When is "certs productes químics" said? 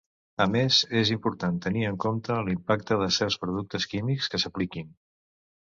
3.21-4.33